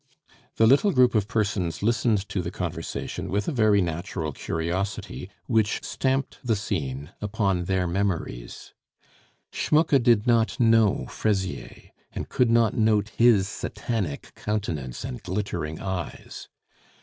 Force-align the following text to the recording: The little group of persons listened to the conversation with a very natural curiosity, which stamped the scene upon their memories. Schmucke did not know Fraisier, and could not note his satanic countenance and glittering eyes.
The 0.55 0.65
little 0.65 0.91
group 0.91 1.13
of 1.13 1.27
persons 1.27 1.83
listened 1.83 2.27
to 2.29 2.41
the 2.41 2.49
conversation 2.49 3.29
with 3.29 3.47
a 3.47 3.51
very 3.51 3.81
natural 3.81 4.31
curiosity, 4.33 5.29
which 5.45 5.83
stamped 5.83 6.39
the 6.43 6.55
scene 6.55 7.11
upon 7.21 7.65
their 7.65 7.85
memories. 7.85 8.73
Schmucke 9.53 10.01
did 10.01 10.25
not 10.25 10.59
know 10.59 11.05
Fraisier, 11.05 11.91
and 12.13 12.27
could 12.29 12.49
not 12.49 12.73
note 12.75 13.09
his 13.09 13.47
satanic 13.47 14.33
countenance 14.33 15.03
and 15.05 15.21
glittering 15.21 15.79
eyes. 15.79 16.49